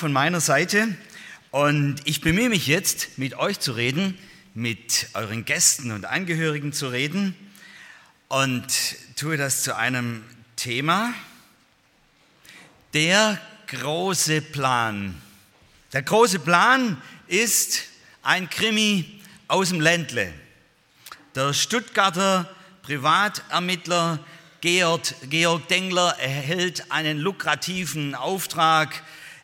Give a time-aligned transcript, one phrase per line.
[0.00, 0.88] Von meiner Seite.
[1.50, 4.16] Und ich bemühe mich jetzt, mit euch zu reden,
[4.54, 7.36] mit euren Gästen und Angehörigen zu reden
[8.28, 8.64] und
[9.16, 10.24] tue das zu einem
[10.56, 11.12] Thema,
[12.94, 15.20] der große Plan.
[15.92, 17.82] Der große Plan ist
[18.22, 20.32] ein Krimi aus dem Ländle.
[21.34, 22.48] Der Stuttgarter
[22.80, 24.18] Privatermittler
[24.62, 29.02] Georg, Georg Dengler erhält einen lukrativen Auftrag.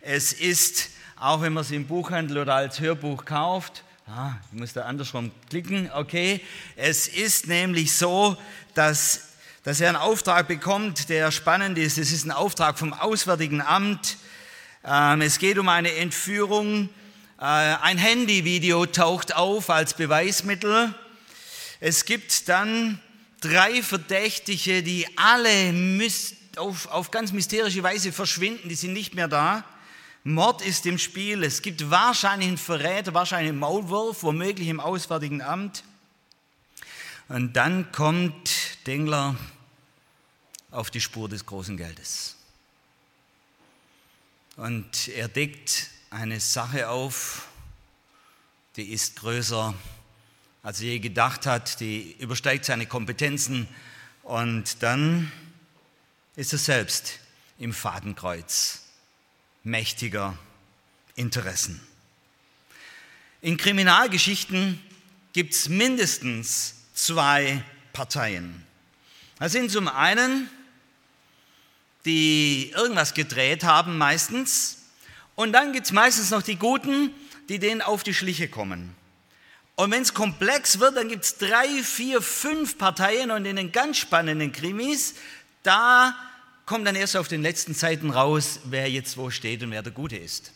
[0.08, 4.72] Es ist, auch wenn man es im Buchhandel oder als Hörbuch kauft, ah, ich muss
[4.72, 6.40] da andersrum klicken, okay,
[6.76, 8.36] es ist nämlich so,
[8.74, 9.30] dass,
[9.64, 11.98] dass er einen Auftrag bekommt, der spannend ist.
[11.98, 14.16] Es ist ein Auftrag vom Auswärtigen Amt.
[14.84, 16.88] Ähm, es geht um eine Entführung.
[17.40, 20.94] Äh, ein Handyvideo taucht auf als Beweismittel.
[21.80, 23.00] Es gibt dann
[23.40, 25.74] drei Verdächtige, die alle
[26.58, 29.64] auf, auf ganz mysterische Weise verschwinden, die sind nicht mehr da.
[30.28, 35.40] Mord ist im Spiel, es gibt wahrscheinlich einen Verräter, wahrscheinlich einen Maulwurf, womöglich im Auswärtigen
[35.40, 35.84] Amt.
[37.28, 38.50] Und dann kommt
[38.88, 39.36] Dengler
[40.72, 42.34] auf die Spur des großen Geldes.
[44.56, 47.46] Und er deckt eine Sache auf,
[48.74, 49.74] die ist größer
[50.64, 53.68] als er je gedacht hat, die übersteigt seine Kompetenzen
[54.24, 55.30] und dann
[56.34, 57.20] ist er selbst
[57.60, 58.85] im Fadenkreuz
[59.66, 60.38] mächtiger
[61.16, 61.80] Interessen.
[63.42, 64.80] In Kriminalgeschichten
[65.32, 67.62] gibt es mindestens zwei
[67.92, 68.64] Parteien.
[69.38, 70.48] Das sind zum einen
[72.06, 74.78] die irgendwas gedreht haben meistens
[75.34, 77.10] und dann gibt es meistens noch die Guten,
[77.48, 78.94] die denen auf die Schliche kommen.
[79.74, 83.72] Und wenn es komplex wird, dann gibt es drei, vier, fünf Parteien und in den
[83.72, 85.16] ganz spannenden Krimis,
[85.64, 86.16] da
[86.66, 89.92] kommt dann erst auf den letzten Seiten raus, wer jetzt wo steht und wer der
[89.92, 90.52] Gute ist.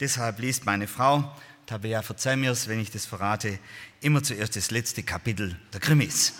[0.00, 3.58] Deshalb liest meine Frau, Tabea, verzeih mir's, wenn ich das verrate,
[4.00, 6.32] immer zuerst das letzte Kapitel der Krimis.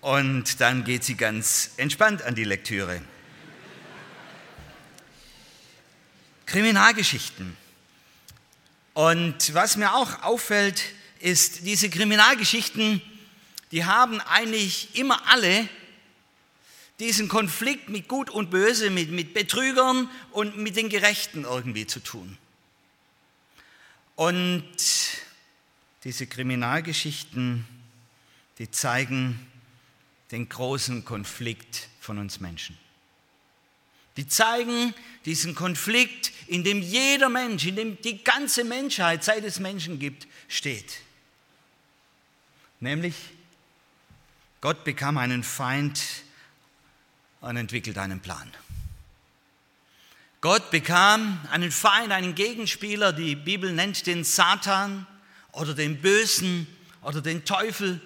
[0.00, 3.02] Und dann geht sie ganz entspannt an die Lektüre.
[6.46, 7.56] Kriminalgeschichten.
[8.92, 10.82] Und was mir auch auffällt,
[11.18, 13.02] ist, diese Kriminalgeschichten,
[13.72, 15.68] die haben eigentlich immer alle
[17.00, 22.00] diesen Konflikt mit Gut und Böse, mit, mit Betrügern und mit den Gerechten irgendwie zu
[22.00, 22.38] tun.
[24.16, 24.64] Und
[26.04, 27.66] diese Kriminalgeschichten,
[28.58, 29.44] die zeigen
[30.30, 32.78] den großen Konflikt von uns Menschen.
[34.16, 34.94] Die zeigen
[35.24, 40.28] diesen Konflikt, in dem jeder Mensch, in dem die ganze Menschheit, seit es Menschen gibt,
[40.46, 41.00] steht.
[42.78, 43.14] Nämlich,
[44.60, 46.00] Gott bekam einen Feind
[47.44, 48.50] und entwickelt einen Plan.
[50.40, 55.06] Gott bekam einen Feind, einen Gegenspieler, die Bibel nennt den Satan
[55.52, 56.66] oder den Bösen
[57.02, 58.00] oder den Teufel.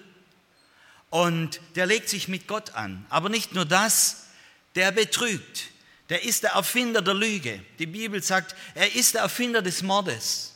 [1.09, 3.05] Und der legt sich mit Gott an.
[3.09, 4.27] Aber nicht nur das,
[4.75, 5.69] der betrügt,
[6.09, 7.63] der ist der Erfinder der Lüge.
[7.77, 10.55] Die Bibel sagt, er ist der Erfinder des Mordes.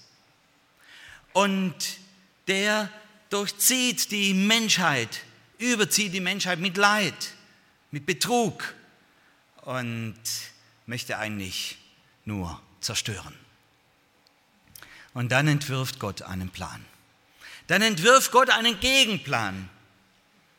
[1.31, 1.75] Und
[2.47, 2.89] der
[3.29, 5.21] durchzieht die Menschheit,
[5.57, 7.33] überzieht die Menschheit mit Leid,
[7.93, 8.73] mit Betrug
[9.61, 10.15] und
[10.87, 11.77] möchte eigentlich
[12.25, 13.35] nur zerstören.
[15.13, 16.83] Und dann entwirft Gott einen Plan.
[17.67, 19.69] Dann entwirft Gott einen Gegenplan,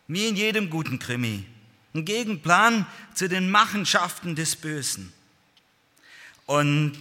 [0.06, 1.44] wie in jedem guten Krimi
[1.92, 5.12] ein Gegenplan zu den Machenschaften des Bösen.
[6.46, 6.96] Und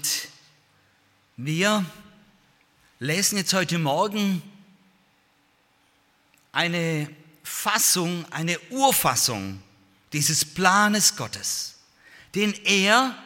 [1.38, 1.86] wir
[2.98, 4.42] lesen jetzt heute Morgen
[6.52, 7.08] eine
[7.44, 9.62] Fassung, eine Urfassung
[10.14, 11.76] dieses Planes Gottes,
[12.36, 13.18] den er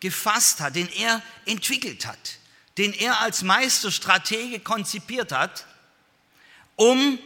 [0.00, 2.38] gefasst hat, den er entwickelt hat,
[2.78, 5.66] den er als Meisterstratege konzipiert hat,
[6.76, 7.18] um,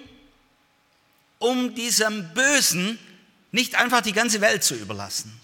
[1.39, 2.99] um diesem Bösen
[3.53, 5.39] nicht einfach die ganze Welt zu überlassen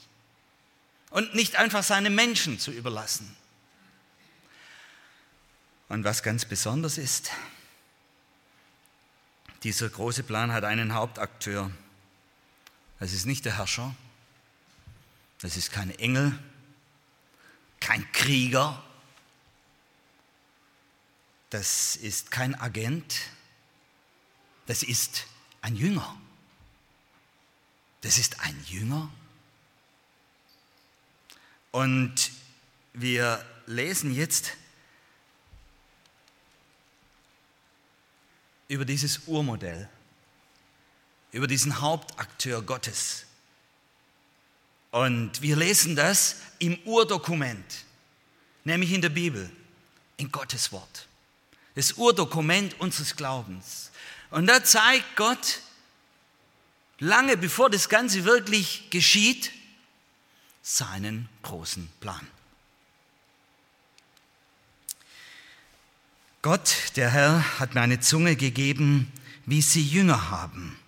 [1.11, 3.37] und nicht einfach seine Menschen zu überlassen.
[5.89, 7.31] Und was ganz besonders ist,
[9.63, 11.71] dieser große Plan hat einen Hauptakteur.
[12.99, 13.95] Es ist nicht der Herrscher,
[15.41, 16.39] Das ist kein Engel,
[17.79, 18.83] kein Krieger,
[21.51, 23.21] das ist kein Agent,
[24.67, 25.27] das ist
[25.61, 26.21] ein Jünger.
[28.01, 29.11] Das ist ein Jünger.
[31.71, 32.31] Und
[32.93, 34.53] wir lesen jetzt
[38.69, 39.89] über dieses Urmodell,
[41.37, 43.27] über diesen Hauptakteur Gottes.
[44.91, 47.85] Und wir lesen das im Urdokument,
[48.65, 49.51] nämlich in der Bibel,
[50.17, 51.07] in Gottes Wort.
[51.75, 53.91] Das Urdokument unseres Glaubens.
[54.31, 55.61] Und da zeigt Gott,
[57.01, 59.53] lange bevor das Ganze wirklich geschieht,
[60.63, 62.27] seinen großen Plan.
[66.41, 69.13] Gott, der Herr, hat mir eine Zunge gegeben,
[69.45, 70.79] wie sie Jünger haben.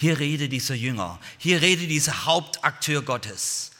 [0.00, 3.72] Hier rede dieser Jünger, hier rede dieser Hauptakteur Gottes,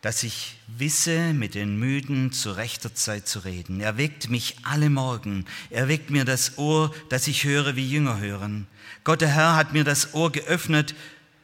[0.00, 3.78] dass ich wisse, mit den Müden zu rechter Zeit zu reden.
[3.78, 8.18] Er weckt mich alle Morgen, er weckt mir das Ohr, dass ich höre, wie Jünger
[8.18, 8.66] hören.
[9.04, 10.94] Gott, der Herr, hat mir das Ohr geöffnet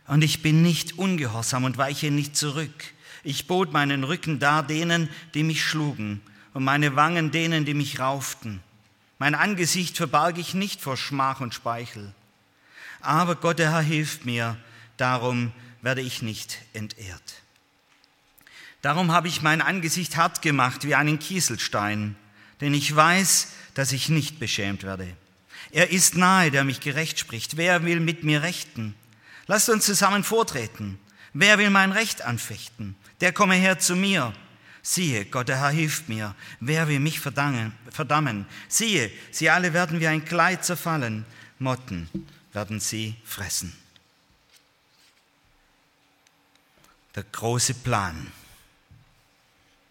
[0.07, 2.95] und ich bin nicht ungehorsam und weiche nicht zurück.
[3.23, 6.23] Ich bot meinen Rücken dar denen, die mich schlugen
[6.55, 8.61] und meine Wangen denen, die mich rauften.
[9.19, 12.15] Mein Angesicht verbarg ich nicht vor Schmach und Speichel.
[13.03, 14.57] Aber Gott, der Herr, hilft mir,
[14.97, 15.53] darum
[15.83, 17.43] werde ich nicht entehrt.
[18.81, 22.17] Darum habe ich mein Angesicht hart gemacht wie einen Kieselstein,
[22.61, 25.09] denn ich weiß, dass ich nicht beschämt werde.
[25.73, 27.57] Er ist nahe, der mich gerecht spricht.
[27.57, 28.95] Wer will mit mir rechten?
[29.47, 30.99] Lasst uns zusammen vortreten.
[31.33, 32.95] Wer will mein Recht anfechten?
[33.21, 34.33] Der komme her zu mir.
[34.83, 36.35] Siehe, Gott der Herr hilft mir.
[36.61, 38.47] Wer will mich verdammen?
[38.69, 41.25] Siehe, sie alle werden wie ein Kleid zerfallen.
[41.59, 42.09] Motten
[42.53, 43.77] werden sie fressen.
[47.15, 48.33] Der große Plan.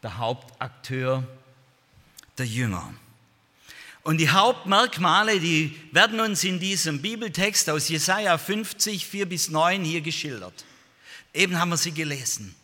[0.03, 1.23] Der Hauptakteur,
[2.37, 2.93] der Jünger.
[4.03, 9.83] Und die Hauptmerkmale, die werden uns in diesem Bibeltext aus Jesaja 50, 4 bis 9
[9.83, 10.65] hier geschildert.
[11.33, 12.55] Eben haben wir sie gelesen.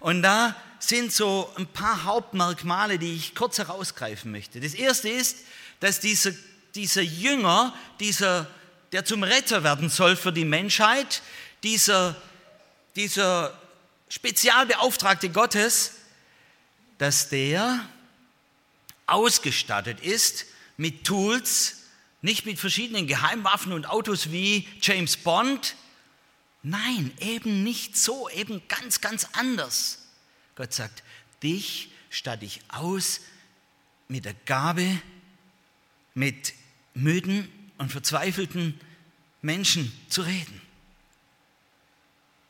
[0.00, 4.60] Und da sind so ein paar Hauptmerkmale, die ich kurz herausgreifen möchte.
[4.60, 5.38] Das erste ist,
[5.78, 6.32] dass dieser,
[6.74, 8.48] dieser Jünger, dieser,
[8.92, 11.22] der zum Retter werden soll für die Menschheit,
[11.62, 12.16] dieser,
[12.96, 13.58] dieser
[14.08, 15.92] Spezialbeauftragte Gottes,
[16.98, 17.86] dass der
[19.06, 20.46] ausgestattet ist
[20.76, 21.78] mit Tools,
[22.20, 25.74] nicht mit verschiedenen Geheimwaffen und Autos wie James Bond,
[26.62, 29.98] Nein, eben nicht so, eben ganz, ganz anders.
[30.54, 31.02] Gott sagt,
[31.42, 33.20] dich statte ich aus
[34.06, 35.02] mit der Gabe,
[36.14, 36.54] mit
[36.94, 37.48] müden
[37.78, 38.78] und verzweifelten
[39.40, 40.60] Menschen zu reden.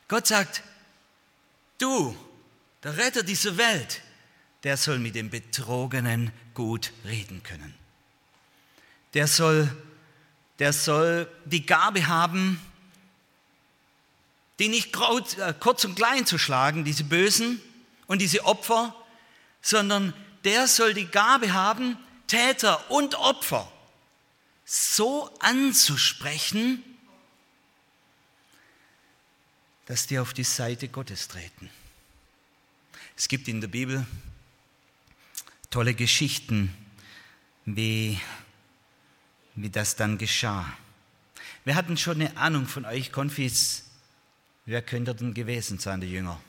[0.08, 0.62] Gott sagt,
[1.78, 2.14] du,
[2.82, 4.02] der Retter dieser Welt,
[4.62, 7.74] der soll mit dem Betrogenen gut reden können.
[9.14, 9.74] Der soll,
[10.58, 12.60] der soll die Gabe haben,
[14.58, 17.60] die nicht äh, kurz und klein zu schlagen, diese Bösen
[18.06, 18.94] und diese Opfer,
[19.62, 20.12] sondern
[20.44, 21.96] der soll die Gabe haben,
[22.26, 23.71] Täter und Opfer
[24.64, 26.82] so anzusprechen,
[29.86, 31.70] dass die auf die Seite Gottes treten.
[33.16, 34.06] Es gibt in der Bibel
[35.70, 36.74] tolle Geschichten,
[37.64, 38.18] wie,
[39.54, 40.66] wie das dann geschah.
[41.64, 43.84] Wir hatten schon eine Ahnung von euch, Konfis,
[44.64, 46.40] Wer könnte denn gewesen sein, der Jünger?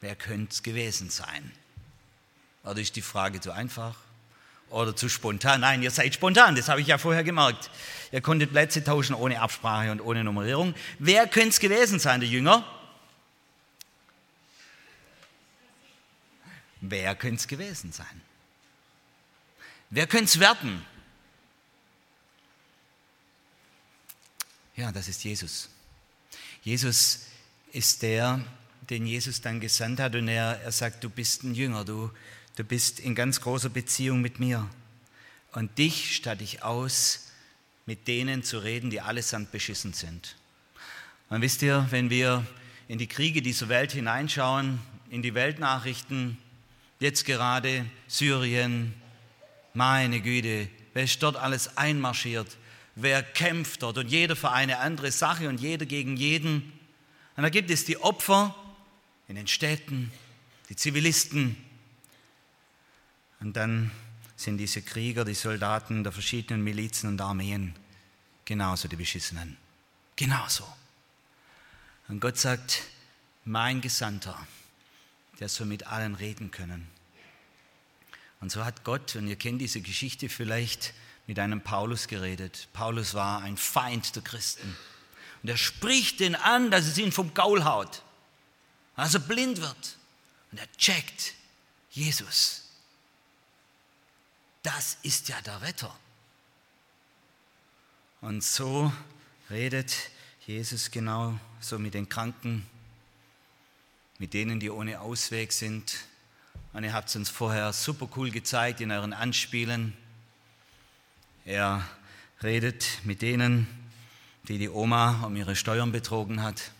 [0.00, 1.52] Wer könnte es gewesen sein?
[2.64, 3.96] Oder ist die Frage zu einfach?
[4.70, 5.60] Oder zu spontan?
[5.62, 7.70] Nein, ihr seid spontan, das habe ich ja vorher gemerkt.
[8.12, 10.74] Ihr konntet Plätze tauschen ohne Absprache und ohne Nummerierung.
[10.98, 12.64] Wer könnte es gewesen sein, der Jünger?
[16.80, 18.22] Wer könnte es gewesen sein?
[19.90, 20.86] Wer könnte es werden?
[24.76, 25.68] Ja, das ist Jesus.
[26.62, 27.26] Jesus
[27.72, 28.42] ist der,
[28.88, 32.10] den Jesus dann gesandt hat und er, er sagt, du bist ein Jünger, du,
[32.56, 34.68] du bist in ganz großer Beziehung mit mir.
[35.52, 37.30] Und dich statte ich aus,
[37.86, 40.36] mit denen zu reden, die allesamt beschissen sind.
[41.28, 42.46] Und wisst ihr, wenn wir
[42.88, 44.78] in die Kriege dieser Welt hineinschauen,
[45.10, 46.38] in die Weltnachrichten,
[46.98, 48.94] jetzt gerade Syrien,
[49.74, 52.56] meine Güte, wer ist dort alles einmarschiert?
[52.94, 56.72] wer kämpft dort und jeder für eine andere Sache und jeder gegen jeden.
[57.36, 58.54] Und da gibt es die Opfer
[59.28, 60.12] in den Städten,
[60.68, 61.56] die Zivilisten.
[63.40, 63.90] Und dann
[64.36, 67.74] sind diese Krieger, die Soldaten der verschiedenen Milizen und Armeen
[68.44, 69.56] genauso die Beschissenen.
[70.16, 70.66] Genauso.
[72.08, 72.82] Und Gott sagt,
[73.44, 74.36] mein Gesandter,
[75.38, 76.88] der soll mit allen reden können.
[78.40, 80.94] Und so hat Gott, und ihr kennt diese Geschichte vielleicht,
[81.26, 82.66] mit einem Paulus geredet.
[82.72, 84.76] Paulus war ein Feind der Christen.
[85.42, 88.02] Und er spricht den an, dass es ihn vom Gaul haut,
[88.96, 89.96] dass er blind wird.
[90.50, 91.34] Und er checkt,
[91.90, 92.69] Jesus,
[94.62, 95.94] das ist ja der Retter.
[98.20, 98.92] Und so
[99.48, 99.94] redet
[100.46, 102.66] Jesus genau so mit den Kranken,
[104.18, 105.96] mit denen, die ohne Ausweg sind.
[106.72, 109.96] Und ihr habt es uns vorher super cool gezeigt in euren Anspielen.
[111.44, 111.88] Er
[112.42, 113.66] redet mit denen,
[114.48, 116.72] die die Oma um ihre Steuern betrogen hat.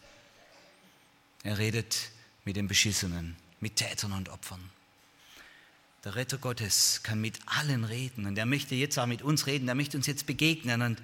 [1.43, 2.11] Er redet
[2.45, 4.71] mit den Beschissenen, mit Tätern und Opfern.
[6.05, 9.69] Der Retter Gottes kann mit allen reden und er möchte jetzt auch mit uns reden,
[9.69, 11.03] er möchte uns jetzt begegnen und,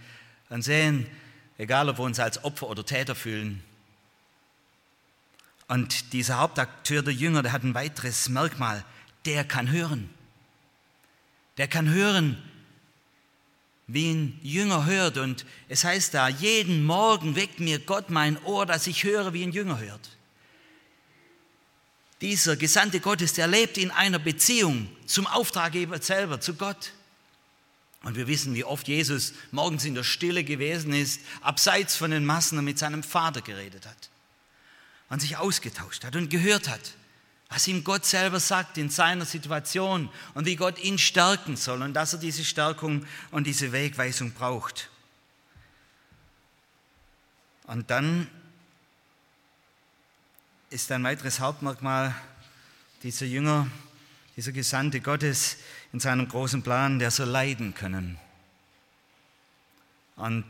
[0.48, 1.06] und sehen,
[1.58, 3.62] egal ob wir uns als Opfer oder Täter fühlen.
[5.68, 8.84] Und dieser Hauptakteur der Jünger, der hat ein weiteres Merkmal,
[9.26, 10.08] der kann hören.
[11.58, 12.40] Der kann hören,
[13.86, 15.18] wie ein Jünger hört.
[15.18, 19.42] Und es heißt da, jeden Morgen weckt mir Gott mein Ohr, dass ich höre, wie
[19.42, 20.15] ein Jünger hört.
[22.20, 26.92] Dieser Gesandte Gottes, der lebt in einer Beziehung zum Auftraggeber selber, zu Gott.
[28.02, 32.25] Und wir wissen, wie oft Jesus morgens in der Stille gewesen ist, abseits von den
[32.25, 34.11] Massen und mit seinem Vater geredet hat.
[35.08, 36.94] Und sich ausgetauscht hat und gehört hat
[37.49, 41.94] was ihm Gott selber sagt in seiner Situation und wie Gott ihn stärken soll und
[41.94, 44.90] dass er diese Stärkung und diese Wegweisung braucht.
[47.64, 48.28] Und dann
[50.70, 52.14] ist ein weiteres Hauptmerkmal
[53.02, 53.68] dieser Jünger,
[54.37, 55.58] dieser Gesandte Gottes
[55.92, 58.18] in seinem großen Plan, der soll leiden können.
[60.16, 60.44] Und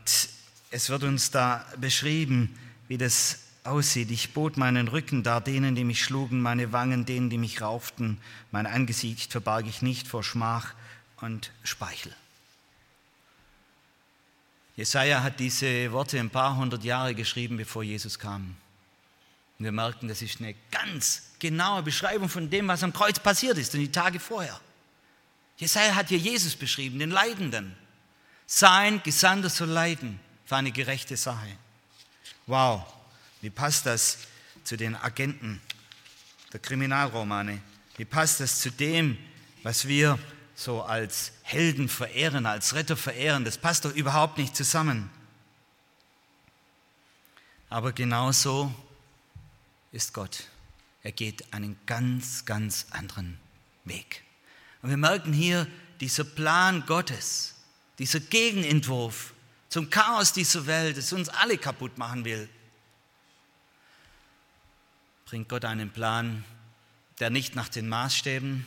[0.71, 2.57] es wird uns da beschrieben,
[2.87, 4.09] wie das aussieht.
[4.11, 8.17] Ich bot meinen Rücken dar denen, die mich schlugen, meine Wangen denen, die mich rauften.
[8.51, 10.73] Mein Angesicht verbarg ich nicht vor Schmach
[11.21, 12.13] und Speichel.
[14.75, 18.55] Jesaja hat diese Worte ein paar hundert Jahre geschrieben, bevor Jesus kam.
[19.57, 23.57] Und wir merken, das ist eine ganz genaue Beschreibung von dem, was am Kreuz passiert
[23.57, 24.59] ist und die Tage vorher.
[25.57, 27.75] Jesaja hat hier Jesus beschrieben, den Leidenden.
[28.45, 31.57] Sein Gesandter soll leiden für eine gerechte Sache.
[32.45, 32.83] Wow.
[33.41, 34.19] Wie passt das
[34.63, 35.61] zu den Agenten
[36.53, 37.61] der Kriminalromane?
[37.97, 39.17] Wie passt das zu dem,
[39.63, 40.19] was wir
[40.55, 43.43] so als Helden verehren, als Retter verehren?
[43.43, 45.09] Das passt doch überhaupt nicht zusammen.
[47.69, 48.73] Aber genauso
[49.91, 50.45] ist Gott.
[51.03, 53.39] Er geht einen ganz, ganz anderen
[53.85, 54.23] Weg.
[54.81, 55.67] Und wir merken hier
[55.99, 57.55] dieser Plan Gottes,
[57.99, 59.33] dieser Gegenentwurf
[59.69, 62.49] zum Chaos dieser Welt, das uns alle kaputt machen will
[65.27, 66.45] bringt Gott einen Plan,
[67.19, 68.65] der nicht nach den Maßstäben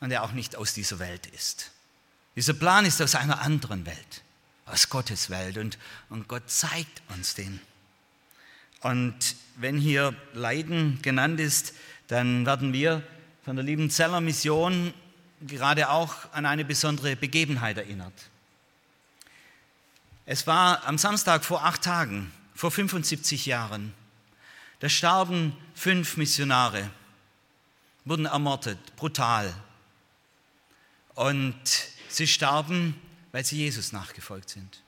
[0.00, 1.70] und der auch nicht aus dieser Welt ist.
[2.34, 4.22] Dieser Plan ist aus einer anderen Welt,
[4.66, 7.60] aus Gottes Welt und, und Gott zeigt uns den.
[8.86, 11.74] Und wenn hier Leiden genannt ist,
[12.06, 13.02] dann werden wir
[13.44, 14.94] von der lieben Zeller Mission
[15.40, 18.12] gerade auch an eine besondere Begebenheit erinnert.
[20.24, 23.92] Es war am Samstag vor acht Tagen, vor 75 Jahren,
[24.78, 26.88] da starben fünf Missionare,
[28.04, 29.52] wurden ermordet, brutal.
[31.16, 31.56] Und
[32.08, 32.94] sie starben,
[33.32, 34.80] weil sie Jesus nachgefolgt sind.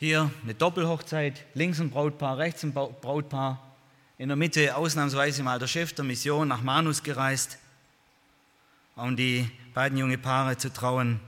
[0.00, 3.62] Hier eine Doppelhochzeit, links ein Brautpaar, rechts ein Brautpaar.
[4.16, 7.58] In der Mitte ausnahmsweise mal der Chef der Mission nach Manus gereist,
[8.96, 11.20] um die beiden junge Paare zu trauen.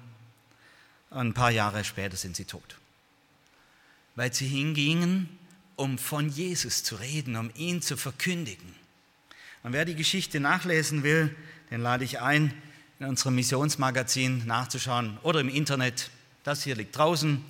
[1.11, 2.79] ein paar Jahre später sind sie tot.
[4.15, 5.29] Weil sie hingingen
[5.77, 8.75] um von Jesus zu reden, um ihn zu verkündigen.
[9.65, 11.37] Und wer die Geschichte nachlesen will,
[11.71, 12.55] den lade ich ein,
[13.01, 16.11] in unserem Missionsmagazin nachzuschauen oder im Internet.
[16.43, 17.45] Das hier liegt draußen.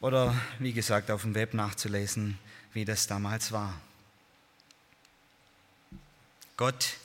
[0.00, 2.38] Oder wie gesagt, auf dem Web nachzulesen,
[2.72, 3.78] wie das damals war.
[6.56, 6.96] Gott,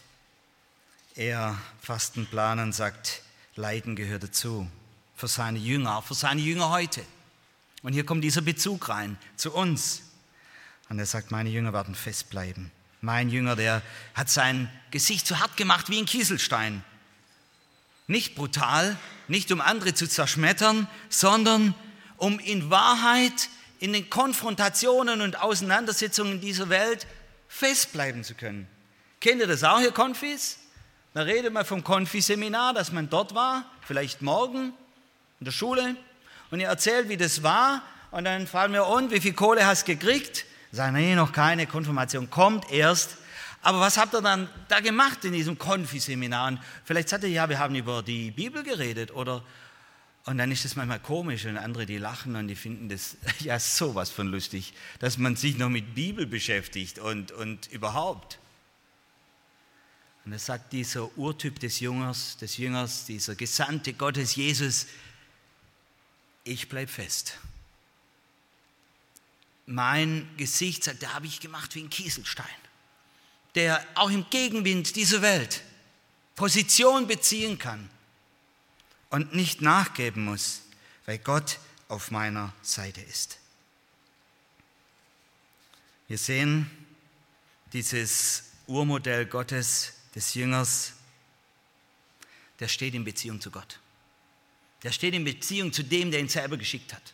[1.16, 3.22] er fasst einen Plan und sagt,
[3.56, 4.70] Leiden gehört dazu.
[5.16, 7.06] Für seine Jünger, für seine Jünger heute.
[7.84, 10.02] Und hier kommt dieser Bezug rein zu uns.
[10.90, 12.72] Und er sagt, meine Jünger werden festbleiben.
[13.02, 13.82] Mein Jünger, der
[14.14, 16.84] hat sein Gesicht so hart gemacht wie ein Kieselstein.
[18.08, 18.98] Nicht brutal,
[19.28, 21.76] nicht um andere zu zerschmettern, sondern
[22.18, 27.06] um in Wahrheit in den Konfrontationen und Auseinandersetzungen dieser Welt
[27.48, 28.68] festbleiben zu können.
[29.20, 30.60] Kennt ihr das auch, hier Konfis?
[31.14, 34.74] Da redet man vom Konfiseminar, dass man dort war, vielleicht morgen
[35.40, 35.96] in der Schule
[36.52, 37.82] und ihr erzählt, wie das war.
[38.12, 40.46] Und dann fragen wir, und wie viel Kohle hast du gekriegt?
[40.72, 43.18] Sagen, nee, noch keine, Konfirmation kommt erst.
[43.62, 46.50] Aber was habt ihr dann da gemacht in diesem Konfiseminar?
[46.50, 49.42] Und vielleicht sagt ihr, ja, wir haben über die Bibel geredet oder
[50.26, 53.60] und dann ist das manchmal komisch und andere, die lachen und die finden das ja
[53.60, 58.40] sowas von lustig, dass man sich noch mit Bibel beschäftigt und, und überhaupt.
[60.26, 64.88] Und das sagt dieser Urtyp des Jüngers, des Jüngers, dieser Gesandte Gottes, Jesus,
[66.44, 67.38] ich bleibe fest.
[69.68, 72.46] Mein Gesicht, sagt er, habe ich gemacht wie ein Kieselstein,
[73.54, 75.62] der auch im Gegenwind dieser Welt
[76.36, 77.90] Position beziehen kann
[79.16, 80.64] und nicht nachgeben muss,
[81.06, 83.40] weil Gott auf meiner Seite ist.
[86.10, 86.70] Wir sehen
[87.72, 90.94] dieses Urmodell Gottes, des Jüngers,
[92.60, 93.80] der steht in Beziehung zu Gott.
[94.84, 97.14] Der steht in Beziehung zu dem, der ihn selber geschickt hat.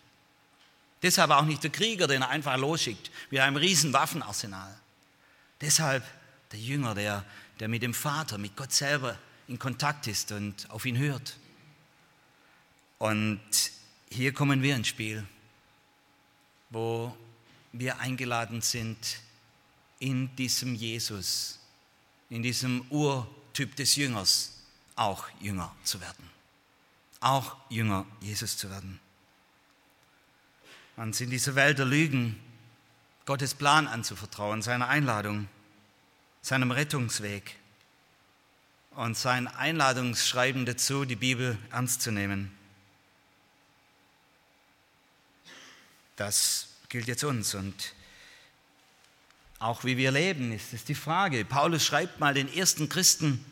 [1.04, 4.76] Deshalb auch nicht der Krieger, den er einfach losschickt, mit einem riesen Waffenarsenal.
[5.62, 6.04] Deshalb
[6.52, 7.24] der Jünger, der,
[7.60, 11.38] der mit dem Vater, mit Gott selber in Kontakt ist und auf ihn hört.
[13.02, 13.42] Und
[14.12, 15.26] hier kommen wir ins Spiel,
[16.70, 17.18] wo
[17.72, 19.18] wir eingeladen sind,
[19.98, 21.58] in diesem Jesus,
[22.30, 24.62] in diesem Urtyp des Jüngers,
[24.96, 26.30] auch Jünger zu werden.
[27.22, 29.00] Auch Jünger Jesus zu werden.
[30.96, 32.40] Und in dieser Welt der Lügen
[33.26, 35.48] Gottes Plan anzuvertrauen, seiner Einladung,
[36.44, 37.56] seinem Rettungsweg
[38.92, 42.61] und sein Einladungsschreiben dazu, die Bibel ernst zu nehmen.
[46.16, 47.94] Das gilt jetzt uns und
[49.60, 51.46] auch wie wir leben, ist es die Frage.
[51.46, 53.46] Paulus schreibt mal den ersten Christen,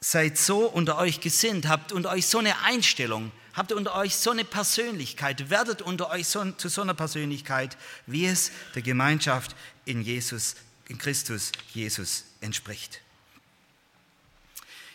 [0.00, 4.30] seid so unter euch gesinnt, habt unter euch so eine Einstellung, habt unter euch so
[4.30, 9.56] eine Persönlichkeit, werdet unter euch so, zu so einer Persönlichkeit, wie es der Gemeinschaft
[9.86, 10.56] in Jesus,
[10.88, 13.00] in Christus Jesus entspricht.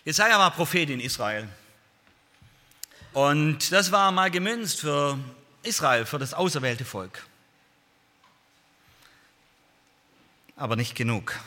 [0.05, 1.49] Jesaja war Prophet in Israel.
[3.13, 5.17] Und das war mal gemünzt für
[5.67, 7.25] Israel, für das auserwählte Volk.
[10.55, 11.39] Aber nicht genug.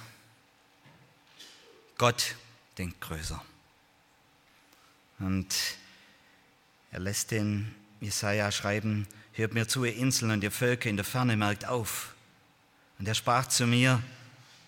[1.99, 2.37] Gott
[2.79, 3.43] denkt größer.
[5.19, 5.55] Und
[6.93, 11.05] er lässt den Jesaja schreiben: Hört mir zu, ihr Inseln und ihr Völker in der
[11.05, 12.15] Ferne, merkt auf.
[12.99, 14.03] Und er sprach zu mir: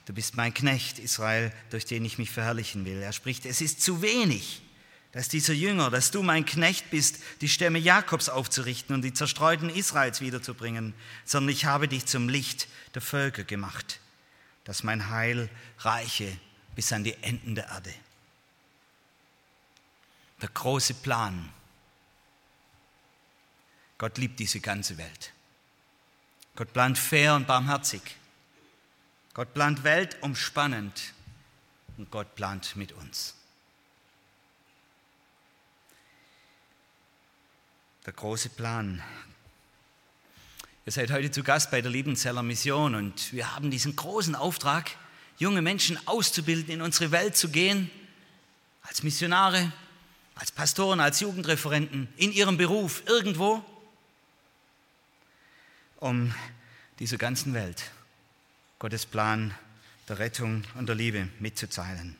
[0.06, 3.00] Du bist mein Knecht, Israel, durch den ich mich verherrlichen will.
[3.00, 4.62] Er spricht: Es ist zu wenig
[5.12, 9.68] dass dieser Jünger, dass du mein Knecht bist, die Stämme Jakobs aufzurichten und die zerstreuten
[9.68, 10.94] Israels wiederzubringen,
[11.26, 14.00] sondern ich habe dich zum Licht der Völker gemacht,
[14.64, 16.34] dass mein Heil reiche
[16.74, 17.92] bis an die Enden der Erde.
[20.40, 21.52] Der große Plan.
[23.98, 25.32] Gott liebt diese ganze Welt.
[26.56, 28.02] Gott plant fair und barmherzig.
[29.34, 31.12] Gott plant weltumspannend
[31.98, 33.34] und Gott plant mit uns.
[38.06, 39.00] Der große Plan.
[40.84, 44.90] Ihr seid heute zu Gast bei der Liebenzeller Mission und wir haben diesen großen Auftrag,
[45.38, 47.90] junge Menschen auszubilden, in unsere Welt zu gehen,
[48.82, 49.72] als Missionare,
[50.34, 53.64] als Pastoren, als Jugendreferenten, in ihrem Beruf, irgendwo,
[56.00, 56.34] um
[56.98, 57.92] dieser ganzen Welt
[58.80, 59.54] Gottes Plan
[60.08, 62.16] der Rettung und der Liebe mitzuteilen.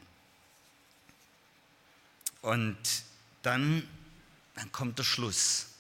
[2.41, 2.77] Und
[3.43, 3.89] dann,
[4.55, 5.72] dann kommt der Schluss.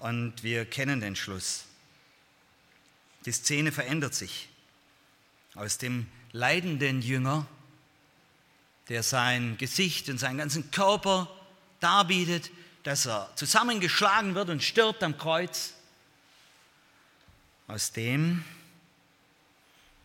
[0.00, 1.64] Und wir kennen den Schluss.
[3.26, 4.48] Die Szene verändert sich.
[5.54, 7.46] Aus dem leidenden Jünger,
[8.88, 11.28] der sein Gesicht und seinen ganzen Körper
[11.80, 12.50] darbietet,
[12.82, 15.74] dass er zusammengeschlagen wird und stirbt am Kreuz,
[17.68, 18.42] aus dem,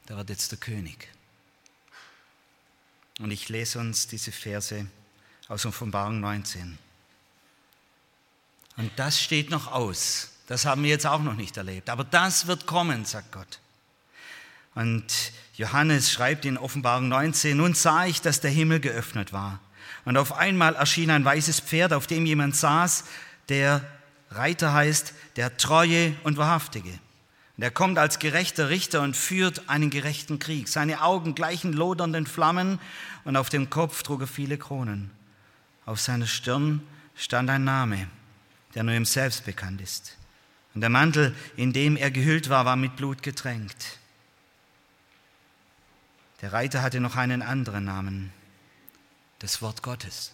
[0.08, 1.10] der wird jetzt der König.
[3.20, 4.86] Und ich lese uns diese Verse
[5.48, 6.78] aus Offenbarung 19.
[8.78, 10.32] Und das steht noch aus.
[10.48, 11.90] Das haben wir jetzt auch noch nicht erlebt.
[11.90, 13.60] Aber das wird kommen, sagt Gott.
[14.76, 15.06] Und
[15.56, 19.60] Johannes schreibt in Offenbarung 19, nun sah ich, dass der Himmel geöffnet war.
[20.04, 23.06] Und auf einmal erschien ein weißes Pferd, auf dem jemand saß,
[23.50, 23.82] der
[24.32, 27.00] Reiter heißt, der Treue und Wahrhaftige.
[27.58, 30.68] Und er kommt als gerechter Richter und führt einen gerechten Krieg.
[30.68, 32.80] Seine Augen gleichen lodernden Flammen
[33.24, 35.10] und auf dem Kopf trug er viele Kronen.
[35.86, 36.82] Auf seiner Stirn
[37.16, 38.08] stand ein Name,
[38.76, 40.16] der nur ihm selbst bekannt ist.
[40.74, 43.98] Und der Mantel, in dem er gehüllt war, war mit Blut getränkt.
[46.42, 48.34] Der Reiter hatte noch einen anderen Namen,
[49.40, 50.34] das Wort Gottes.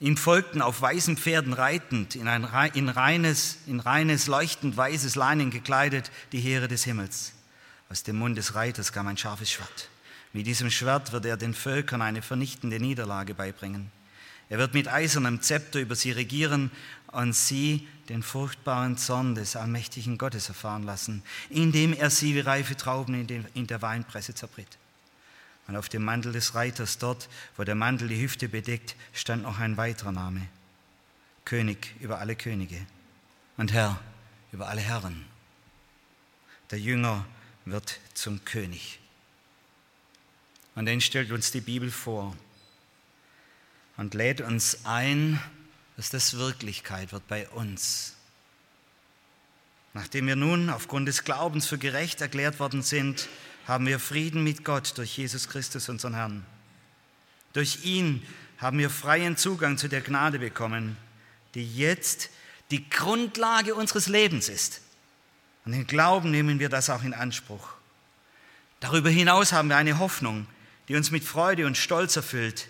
[0.00, 5.50] Ihm folgten auf weißen Pferden reitend, in ein in reines, in reines, leuchtend weißes Leinen
[5.50, 7.32] gekleidet, die Heere des Himmels.
[7.88, 9.88] Aus dem Mund des Reiters kam ein scharfes Schwert.
[10.32, 13.90] Mit diesem Schwert wird er den Völkern eine vernichtende Niederlage beibringen.
[14.50, 16.70] Er wird mit eisernem Zepter über sie regieren
[17.08, 22.76] und sie den furchtbaren Zorn des allmächtigen Gottes erfahren lassen, indem er sie wie reife
[22.76, 24.78] Trauben in der Weinpresse zerbritt.
[25.66, 29.58] Und auf dem Mantel des Reiters dort, wo der Mantel die Hüfte bedeckt, stand noch
[29.58, 30.48] ein weiterer Name.
[31.44, 32.78] König über alle Könige
[33.58, 34.00] und Herr
[34.52, 35.26] über alle Herren.
[36.70, 37.26] Der Jünger
[37.64, 38.98] wird zum König.
[40.74, 42.34] Und den stellt uns die Bibel vor
[43.98, 45.38] und lädt uns ein,
[45.98, 48.14] dass das Wirklichkeit wird bei uns.
[49.92, 53.28] Nachdem wir nun aufgrund des Glaubens für gerecht erklärt worden sind,
[53.66, 56.46] haben wir Frieden mit Gott durch Jesus Christus, unseren Herrn.
[57.52, 58.22] Durch ihn
[58.58, 60.96] haben wir freien Zugang zu der Gnade bekommen,
[61.54, 62.30] die jetzt
[62.70, 64.80] die Grundlage unseres Lebens ist.
[65.64, 67.68] Und im Glauben nehmen wir das auch in Anspruch.
[68.80, 70.46] Darüber hinaus haben wir eine Hoffnung,
[70.86, 72.68] die uns mit Freude und Stolz erfüllt.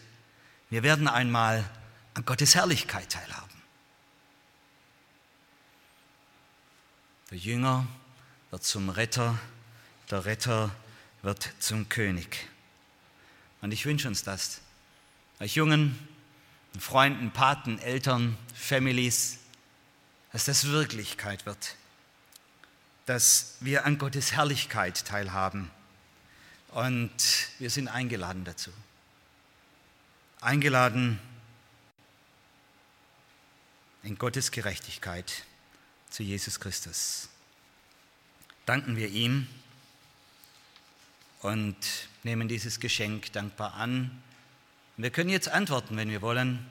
[0.71, 1.69] Wir werden einmal
[2.15, 3.49] an Gottes Herrlichkeit teilhaben.
[7.31, 7.87] Der Jünger
[8.51, 9.39] wird zum Retter,
[10.11, 10.75] der Retter
[11.23, 12.49] wird zum König.
[13.61, 14.61] Und ich wünsche uns das.
[15.41, 15.99] Euch Jungen,
[16.79, 19.39] Freunden, Paten, Eltern, Families,
[20.33, 21.77] dass das Wirklichkeit wird.
[23.07, 25.71] Dass wir an Gottes Herrlichkeit teilhaben.
[26.69, 27.13] Und
[27.59, 28.71] wir sind eingeladen dazu.
[30.41, 31.19] Eingeladen
[34.05, 35.45] in Gottes Gerechtigkeit
[36.11, 37.29] zu Jesus Christus.
[38.65, 39.49] Danken wir ihm
[41.41, 41.77] und
[42.23, 44.23] nehmen dieses Geschenk dankbar an.
[44.97, 46.65] wir können jetzt antworten, wenn wir wollen,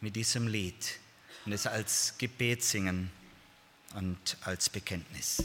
[0.00, 0.98] mit diesem Lied
[1.44, 3.10] und es als Gebet singen
[3.94, 5.44] und als Bekenntnis.